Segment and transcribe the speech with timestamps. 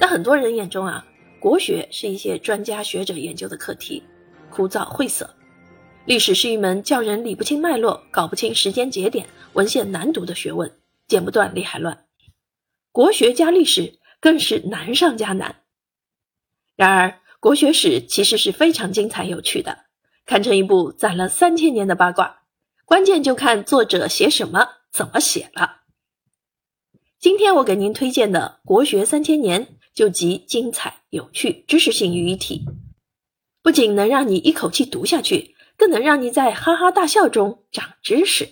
[0.00, 1.04] 在很多人眼中啊，
[1.38, 4.02] 国学是一些专家学者研究的课题，
[4.48, 5.26] 枯燥晦涩；
[6.06, 10.74] 历史是一门叫人理不清脉络、搞不清时间节点、文献难读的学问，
[11.06, 12.06] 剪不断理还乱。
[12.92, 15.56] 国学加历史更是难上加难。
[16.76, 19.84] 然而，国学史其实是非常精彩有趣的，
[20.24, 22.38] 堪称一部攒了三千年的八卦。
[22.86, 25.82] 关键就看作者写什么、怎么写了。
[27.18, 29.66] 今天我给您推荐的《国学三千年》
[30.00, 32.64] 就集精彩、有趣、知识性于一体，
[33.62, 38.46] 不仅能让你一口气读下去，更能让你在哈哈大笑中长知识。《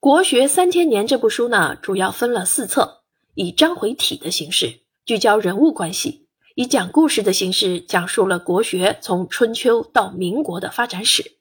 [0.00, 11.36] 国学三千年》这部书呢，主要分了四册，以章回体的形式聚焦人物关系，以讲故事的形式讲述了国学从春秋到民国的发展史。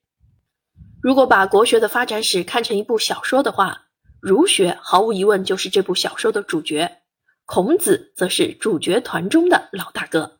[1.01, 3.85] 如果把国学的发展史看成一部小说的话，
[4.19, 6.99] 儒学毫无疑问就是这部小说的主角，
[7.45, 10.39] 孔子则是主角团中的老大哥。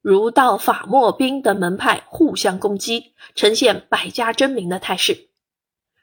[0.00, 5.28] 儒道法墨兵等门派互相攻击，呈现百家争鸣的态势。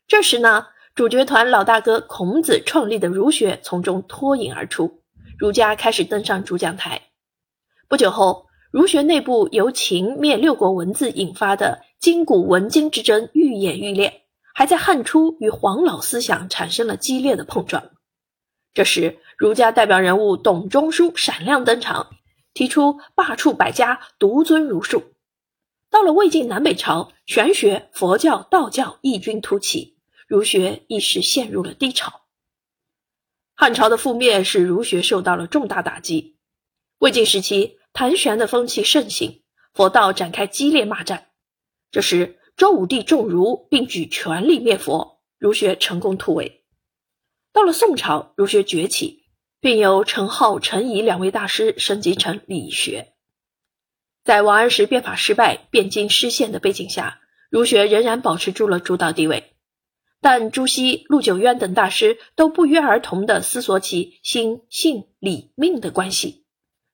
[0.07, 5.01] 这时呢，主角团老大哥孔子创立的儒学从中脱颖而出，
[5.37, 7.01] 儒家开始登上主讲台。
[7.87, 11.81] 不久后，儒学内部由秦灭六国文字引发的。
[11.97, 17.83] 今古文经之争愈演愈烈，还在汉初与黄老思想产生了激烈的碰撞。
[18.75, 22.17] 这时，儒家代表人物董仲舒闪亮登场，
[22.53, 25.13] 提出罢黜百家，独尊儒术。
[25.89, 29.95] 到了魏晋南北朝，玄学、佛教、道教异军突起，
[30.27, 32.23] 儒学一时陷入了低潮。
[33.55, 36.35] 汉朝的覆灭使儒学受到了重大打击。
[36.97, 39.41] 魏晋时期，谭玄的风气盛行，
[39.73, 41.27] 佛道展开激烈骂战。
[41.91, 46.64] 这时，周武帝重儒，并举全力灭佛，儒学成功突围。
[47.55, 49.23] 到了宋朝，儒学崛起，
[49.61, 53.13] 并由程颢、陈颐两位大师升级成理学。
[54.25, 59.53] 在王安石变法失败、汴京失陷的背景下，儒学仍然保持住了主导地位。
[60.19, 66.43] 但朱熹、陆九渊等大师都不约而同地思索起心、性、理、命的关系，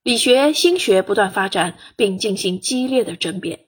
[0.03, 3.66] 理学、心学不断发展，并进行激烈的争辩。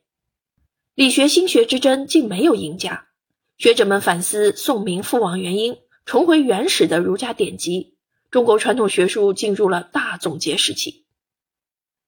[0.93, 3.07] 理学心学之争竟没有赢家，
[3.57, 7.95] 学者们反思宋明覆亡原因，重回原始的儒家典籍，
[8.29, 11.05] 中国传统学术进入了大总结时期。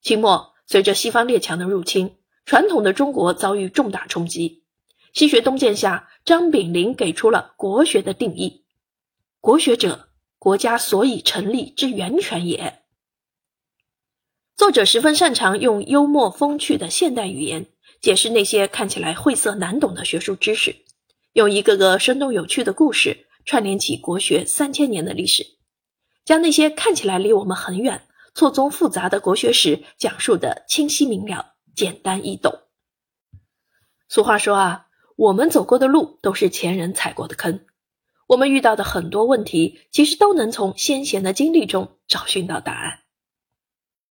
[0.01, 4.63] 清末，随着西方列强的入侵，传统的中国遭遇重大冲击。
[5.13, 8.66] 西学东渐下，张炳麟给出了国学的定义：
[9.39, 12.83] 国学者，国家所以成立之源泉也。
[14.57, 17.67] 作者十分擅长用幽默风趣的现代语言。
[18.01, 20.75] 解释那些看起来晦涩难懂的学术知识，
[21.33, 25.45] 用一个个生动有趣的故事串联起国学三千年的历史，
[26.25, 32.51] 将那些看起来离我们很远、错综复杂的国学史讲述的清晰明了、简单易懂。
[34.09, 37.66] 俗话说啊，我们走过的路都是前人踩过的坑，
[38.28, 43.05] 我们遇到的很多问题，其实都能从先贤的经历中找寻到答案。